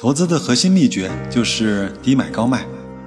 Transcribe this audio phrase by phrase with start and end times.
[0.00, 2.64] 投资的核心秘诀就是低买高卖，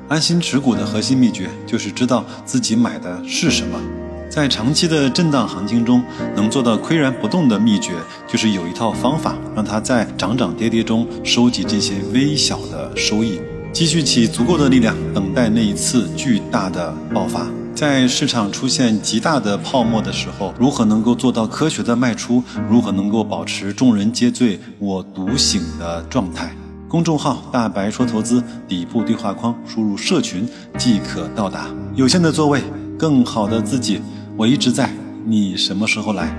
[0.08, 3.82] 安心持股的核心秘诀就是知道自己买的是什么。
[4.30, 6.04] 在长期的震荡行情中，
[6.36, 7.94] 能做到岿然不动的秘诀，
[8.28, 13.40] 就是有一套方法，让它在涨涨跌跌中收集这些微小的收益，
[13.72, 17.48] 积蓄起足够的力量，等待那一次巨大的爆发。
[17.74, 22.44] 在市场出现极大的泡沫的时候，如何能够做到科学的卖出？
[22.70, 26.56] 如何能够保持众人皆醉我独醒的状态？
[26.94, 28.40] 公众号“大白说投资”
[28.70, 30.48] 底部对话框输入“社群”
[30.78, 31.66] 即可到达。
[31.96, 32.62] 有限的座位，
[33.00, 34.00] 更好的自己。
[34.38, 34.94] 我一直在，
[35.26, 36.32] 你什么时候来？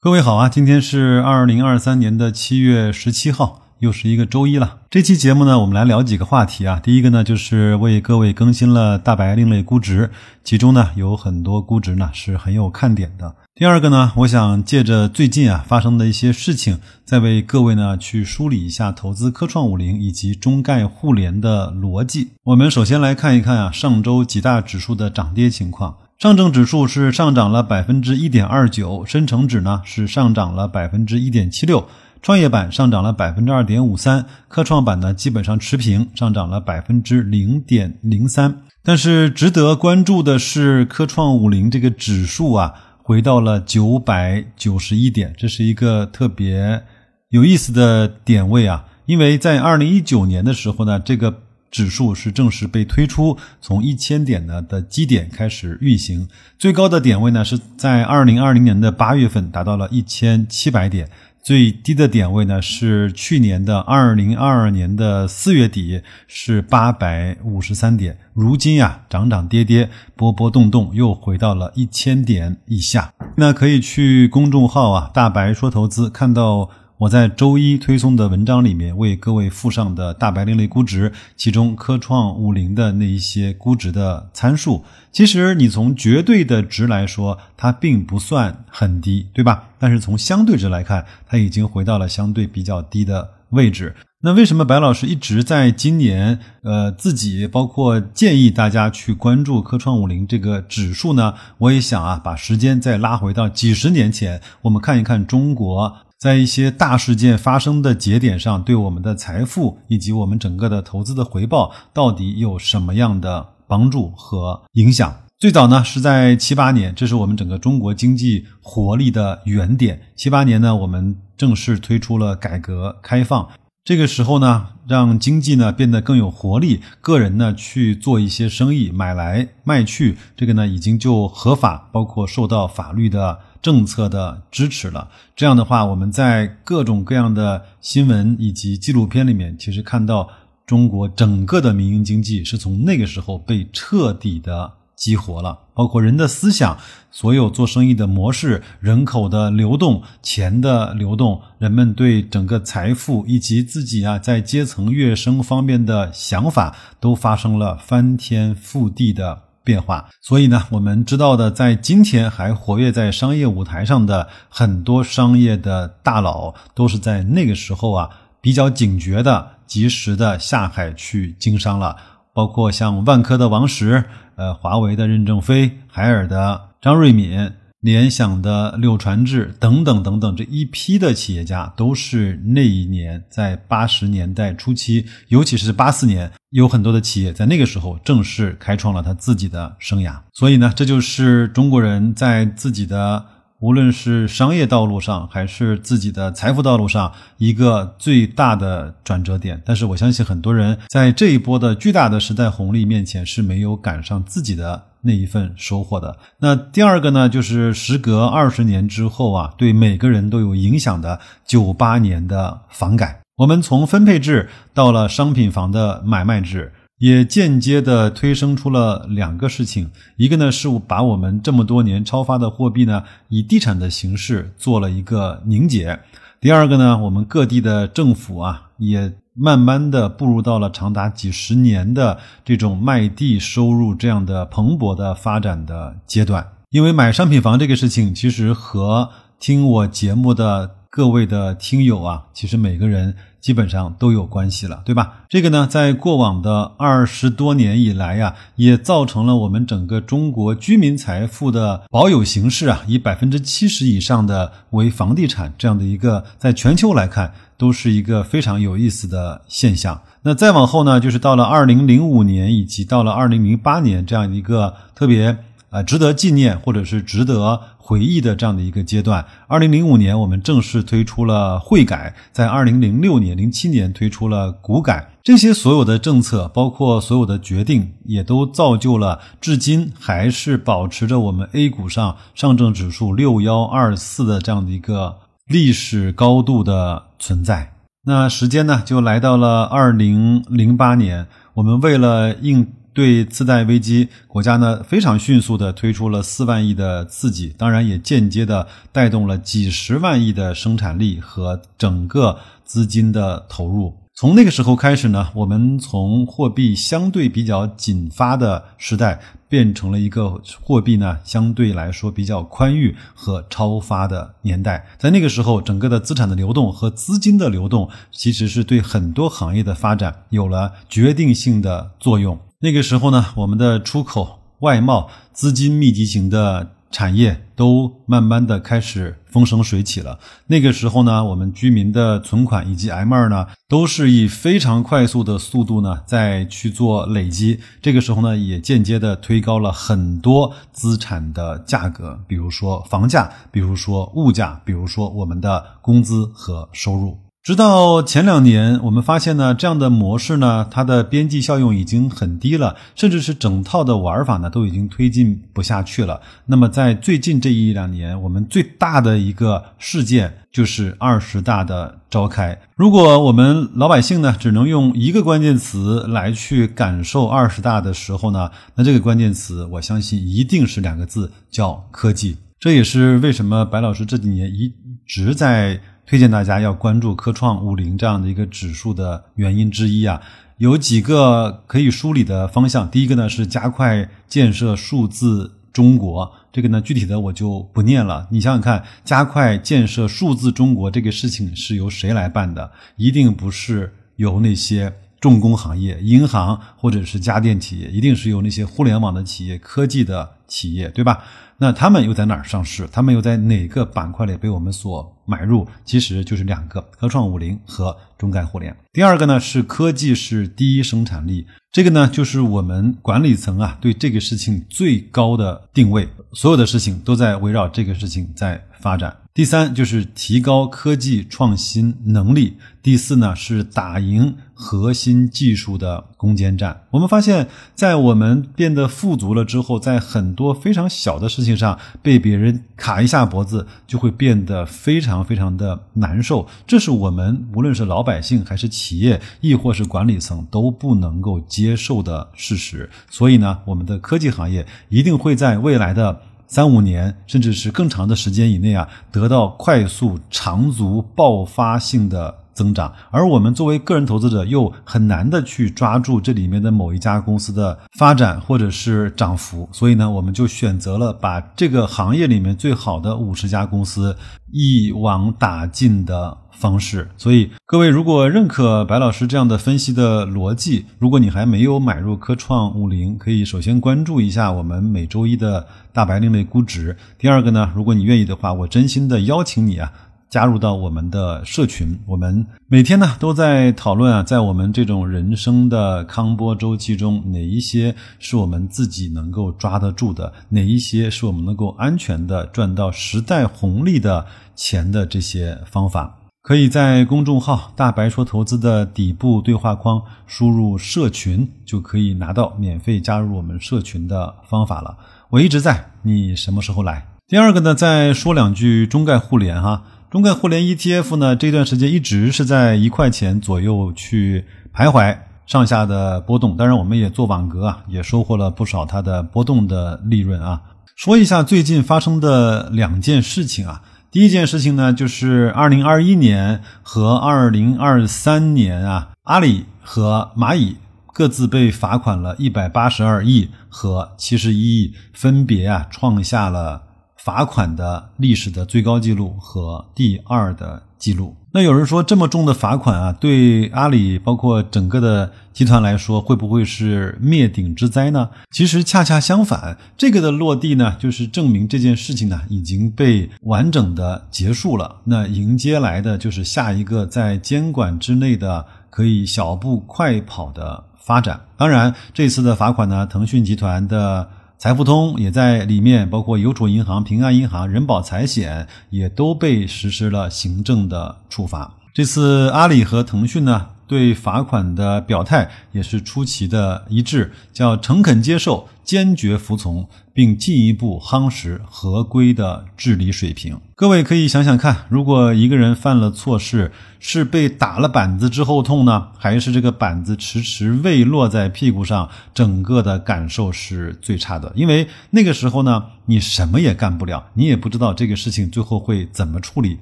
[0.00, 4.78] 各位好啊，今天是二零二三年的七月十七号，又是一个周一了。
[4.88, 6.80] 这期节目呢，我们来聊几个话题啊。
[6.82, 10.10] 第一个呢，就是为各位更新了大白另类估值，
[10.42, 13.34] 其中呢有很多估值呢是很有看点的。
[13.58, 22.32] 第二个呢，我想借着最近啊发生的一些事情，再为各位呢去梳理一下投资科创五零以及中概互联的逻辑。
[22.42, 25.96] 我们首先来看一看啊上周几大指数的涨跌情况。
[26.18, 31.88] 上证指数是上涨了百分之一点二九，深成指呢是上涨了百分之一点七六，
[32.20, 38.60] 创业板上涨了百分之二点五三，科创板呢基本上持平，上涨了百分之零点零三。
[38.82, 42.74] 但是值得关注的是科创五零这个指数啊。
[43.06, 46.82] 回到了九百九十一点，这是一个特别
[47.28, 48.84] 有意思的点位啊！
[49.04, 61.08] 因为在二零一九年的时候呢，这个指数是正式被推出，从一千点呢的基点开始运行，最高的点位呢是在二零二零年的八月份达到了一千七百点。
[61.46, 73.12] 最低的点位呢是去年的二零二二年的四月底是八百五十三点，如今呀涨涨跌跌，波波动动，又回到了一千点以下。
[73.36, 76.68] 那可以去公众号啊，大白说投资看到。
[76.98, 84.82] 我在周一推送的文章里面为各位附上的大白另类估值，其中科创五零的那一些估值的参数，
[85.12, 89.68] 其实你从绝对的值来说，它并不算很低，对吧？
[89.78, 93.94] 但是从相对值来看，它已经回到了相对比较低的位置。
[94.22, 101.34] 那为什么白老师一直在今年，呃，自己包括建议大家去关注科创五零这个指数呢？
[101.58, 105.98] 我也想啊，把时间再拉回到几十年前，我们看一看中国。
[106.18, 115.14] 在一些大事件发生的节点上，对我们的财富以及我们整个的投资的回报，到底有什么样的帮助和影响？
[115.38, 120.00] 最早呢是在七八年，这是我们整个中国经济活力的原点。
[120.16, 123.46] 七八年呢，我们正式推出了改革开放。
[123.84, 135.08] 这个时候呢，让经济呢变得更有活力，个人呢去做一些生意，买来卖去，这个呢已经就合法，包括受到法律的政策的支持了。
[135.34, 140.28] 这样的话，我们在各种各样的新闻以及纪录片里面，其实看到
[140.66, 144.72] 中国整个的民营经济是从那个时候被彻底的。
[144.96, 146.78] 激活了，包括人的思想，
[147.10, 160.08] 所有做生意的模式，人口的流动，钱的流动，人们对整个财富以及自己啊在阶层跃升方面的想法，都发生了翻天覆地的变化。
[160.22, 168.08] 所以呢，我们知道的，在今天还活跃在商业舞台上的很多商业的大佬，都是在那个时候啊
[168.40, 171.96] 比较警觉的，及时的下海去经商了。
[172.32, 174.04] 包括像万科的王石，
[174.36, 177.50] 呃，华为的任正非，海尔的张瑞敏，
[177.80, 190.20] 联想的柳传志等等等等，这一批的企业家都是那一年在八十年代初期，尤其是八四年，有很多的企业在那个时候正式开创了他自己的生涯。
[190.32, 193.26] 所以呢，这就是中国人在自己的。
[193.58, 199.62] 无论是商业道路上，还是自己的财富道路上，一个最大的转折点。
[199.64, 206.18] 但是我相信很多人在这一波的巨大的时代红利面前是没有赶上自己的那一份收获的。
[206.38, 216.72] 那第二个呢，就是时隔二十年之后啊，对每个人都有影响的九八年的房改，我们从分配制到了商品房的买卖制。
[216.98, 225.98] 也间接的推生出了两个事情，一个呢是把我们这么多年超发的货币呢，以地产的形式做了一个凝结；
[226.40, 236.52] 第二个呢，我们各地的政府啊，也慢慢的步入到了长达几十年的这种卖地收入这样的蓬勃的发展的阶段。
[236.70, 240.75] 因为买商品房这个事情，其实和听我节目的。
[240.96, 245.24] 各位的听友啊，其实每个人基本上都有关系了，对吧？
[245.28, 260.00] 这个呢，在过往的二十多年以来呀，也造成了我们整个中国居民财富的保有形式啊，以百分之七十以上的为房地产这样的一个，在全球来看都是一个非常有意思的现象。
[260.22, 265.36] 那再往后呢，就是到了二零零五年以及到了二零零八年这样一个特别。
[265.68, 269.24] 啊，值得纪念或者是值得回忆的这样的一个阶段。
[269.46, 275.08] 二零零五年，我们正式推出了汇改；在二零零六年、零七年推出了股改。
[275.22, 287.72] 这些所有的政策，包括所有的决定，也都造就了至今还是保持着我们 A 股上上证指数六幺二四的这样的一个历史高度的存在。
[288.04, 292.66] 那时间呢，就来到了二零零八年，我们为了应。
[292.96, 303.92] 对次贷危机，国家呢非常迅速的推出了四万亿的刺激，当然也间接的带动了几十万亿的生产力和整个资金的投入。
[304.14, 314.86] 从那个时候开始呢，我们从货币相对比较紧发的时代，变成了一个货币呢相对来说比较宽裕和超发的年代。
[314.98, 322.38] 在那个时候，整个的资产的流动和资金的流动，其实是对很多行业的发展有了决定性的作用。
[322.60, 330.18] 那个时候呢，我们的出口、外贸、资金密集型的产业都慢慢的开始风生水起了。
[330.46, 337.60] 那个时候呢，我们居民的存款以及 M 二呢，都是以非常快速的速度呢在去做累积。
[337.82, 347.18] 这个时候呢，也间接的推高了很多资产的价格，比如说房价，比如说物价，比如说我们的工资和收入。
[347.46, 356.20] 直到前两年，我们发现呢，这样的模式呢，它的边际效用已经很低了，甚至是整套的玩法呢，都已经推进不下去了。
[356.46, 362.58] 那么，在最近这一两年，我们最大的一个事件就是二十大的召开。
[362.74, 372.38] 如果我们老百姓呢，只能用一个关键词来去感受二十大的时候呢，那这个关键词，我相信一定是两个字，叫科技。
[372.58, 374.72] 这也是为什么白老师这几年一
[375.06, 375.80] 直在。
[376.06, 380.22] 推荐大家要关注科创五零这样的一个指数的原因之一啊，
[380.58, 382.88] 有几个可以梳理的方向。
[382.88, 388.28] 第一个呢是加快建设数字中国，这个呢具体的我就不念了。
[388.30, 392.70] 你想想看，加快建设数字中国这个事情是由谁来办的？
[392.94, 401.24] 一定不是由那些重工行业、银行或者是家电企业，一定是由那些互联网的企业、科技的企业，对吧？
[401.58, 402.86] 那他们又在哪儿上市？
[402.92, 405.66] 他们又在哪个板块里被我们所买入？
[405.86, 408.76] 其实就是两个：科创五零和中概互联。
[408.92, 419.16] 第二个呢是科技是第一生产力，这个呢就是我们管理层啊对这个事情最高的定位，所有的事情都在围绕这个事情在发展。
[419.32, 426.84] 第三就是提高科技创新能力，第四呢是打赢核心技术的攻坚战。
[426.90, 436.46] 我们发现，在我们变得富足了之后，在很多非常小的事情上被别人卡一下脖子，就会变得非常非常的难受。
[436.66, 442.88] 这是我们无论是老百姓还是企业，亦或是管理层都不能够接受的事实。
[443.10, 446.22] 所以呢，我们的科技行业一定会在未来的。
[446.48, 452.92] 三五年，甚至是更长的时间以内啊，得到快速、长足、爆发性的增长。
[453.12, 459.68] 而我们作为个人投资者，又很难的去抓住这里面的某一家公司的发展或者是涨幅。
[459.70, 464.16] 所以呢，我们就选择了把这个行业里面最好的五十家公司
[464.50, 466.38] 一网打尽的。
[466.58, 476.96] 方式，所以各位如果认可白老师这样的分析的逻辑，如果你还没有买入科创五零，可以首先关注一下我们每周一的大白另类估值。
[477.18, 479.92] 第二个呢，如果你愿意的话，我真心的邀请你啊，
[480.28, 481.98] 加入到我们的社群。
[482.06, 496.18] 我们每天呢都在讨论啊，在我们这种人生的康波周期中，哪一些是我们自己能够抓得住的，哪一些是我们能够安全的赚到时代红利的钱的这些方法。
[496.42, 504.96] 可以在公众号“大白说投资”的底部对话框输入“社群”，就可以拿到免费加入我们社群的方法了。
[505.30, 507.04] 我一直在，你什么时候来？
[507.26, 509.82] 第二个呢，再说两句中概互联哈。
[510.08, 516.56] 中概互联 ETF 呢，这段时间一直是在一块钱左右去徘徊，上下的波动。
[516.56, 520.62] 当然，我们也做网格啊，也收获了不少它的波动的利润啊。
[520.94, 523.82] 说一下最近发生的两件事情啊。
[524.12, 530.76] 第一件事情呢，就是二零二一年和二零二三年啊，阿里和蚂蚁
[531.12, 536.84] 各自被罚款了一百八十二亿和七十一亿，分别啊创下了
[537.26, 541.34] 罚款的历史的最高纪录和第二的记录。
[541.50, 548.30] 那有人说，这么重的罚款啊，对阿里包括整个的集团来说，会不会是灭顶之灾呢？
[548.52, 554.98] 其实恰恰相反，这个的落地呢，就是证明这件事情呢已经被完整的结束了。
[555.02, 561.40] 那迎接来的就是下一个在监管之内的可以小步快跑的发展。
[561.56, 564.28] 当然，这次的罚款呢，腾讯集团的。
[564.58, 571.74] 财付通也在里面，包括邮储银行、平安银行、人保财险也都被实施了行政的处罚。
[571.92, 578.66] 这次阿里和腾讯呢，对罚款的表态也是出奇的一致，叫诚恳接受。
[578.86, 583.60] 坚决服从，并进一步夯实合规的治理水平。
[583.74, 594.50] 各位可以想想看，如果一个人犯了错事，是被打了板子之后痛呢，还是这个板子迟迟未落在屁股上，整个的感受是最差的。
[594.54, 599.78] 因为那个时候呢，你什么也干不了，你也不知道这个事情最后会怎么处理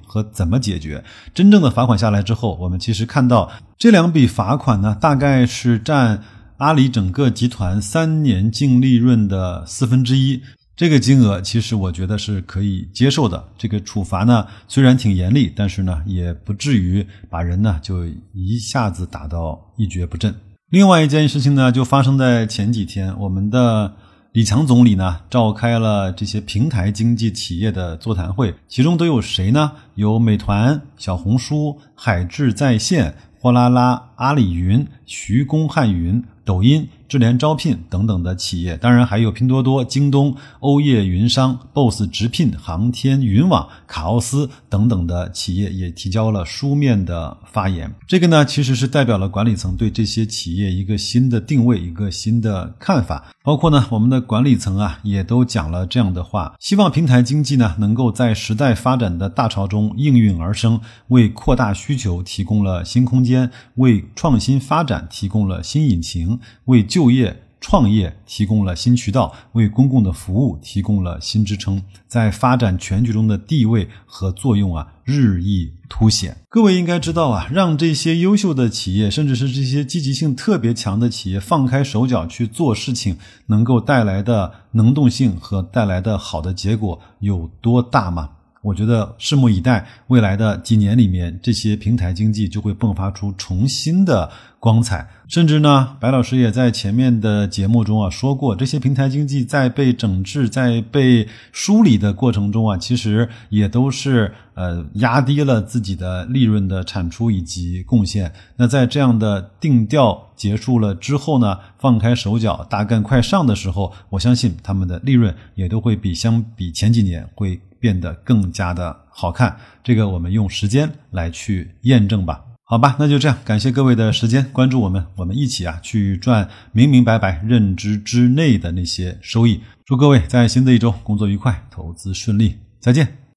[0.05, 1.03] 和怎么解决。
[1.33, 6.23] 真正的罚款下来之后，我们其实看到这两笔罚款呢，大概是占。
[6.57, 10.41] 阿里整个集团三年净利润的四分之一，
[10.73, 13.43] 这个金额其实我觉得是可以接受的。
[13.57, 20.33] 这个处罚呢虽然挺严厉，但是呢也不至于把人呢就一下子打到一蹶不振。
[20.69, 23.93] 另外一件事情呢就发生在前几天，我们的
[24.31, 29.73] 李强总理呢召开了这些平台经济企业的座谈会，其中都有谁呢？
[29.95, 36.23] 有美团、小红书、海智在线、货拉拉、阿里云、徐工汉云。
[36.45, 47.93] 抖音、智联招聘等等的企业，当然还有拼多多、京东、欧业云商、BOSS 直聘、航天云网、卡奥斯等等的企业也提交了书面的发言。
[48.07, 53.31] 这个呢，其实是代表了管理层对这些企业一个新的定位、一个新的看法。
[53.43, 66.39] 包括呢，我们的管理层啊，也都讲了这样的话：希望平台经济呢，能够在时代发展的大潮中应运而生，为扩大需求提供了新空间，为创新发展提供了新引擎。
[66.65, 76.37] 为就业创业提供了新渠道，为公共的服务提供了新支撑，在发展全局中的地位和作用啊日益凸显。
[76.47, 88.29] 各位应该知道啊，让这些优秀的企业，甚至是这些积极性特别强的企业放开手脚去做事情，能够带来的能动性和带来的好的结果有多大吗？
[88.65, 95.07] 我觉得拭目以待，未来的几年里面，这些平台经济就会迸发出重新的光彩。
[95.27, 108.33] 甚至呢，白老师也在前面的节目中啊说过，这些平台经济在被整治、在被梳理的过程中啊，其实也都是呃压低了自己的利润的产出以及贡献。
[108.55, 117.59] 那在这样的定调结束了之后呢，放开手脚，大干快上的时候，我相信他们的利润也都会比相比前几年会。
[117.85, 122.43] 变得更加的好看，这个我们用时间来去验证吧。
[122.63, 129.61] 好吧，那就这样，感谢各位的时间关注我们，我们一起啊去赚明明白白认知之内的那些收益。
[129.85, 133.24] 祝各位在新的一周工作愉快，投资顺利，再见。